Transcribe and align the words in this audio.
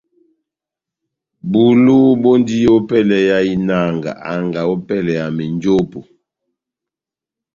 Bulu 1.51 1.97
bɔndi 2.21 2.57
ópɛlɛ 2.77 3.17
ya 3.29 3.37
inanga 3.53 4.11
anga 4.33 4.61
ópɛlɛ 4.73 5.11
ya 5.19 5.25
menjopo. 5.37 5.99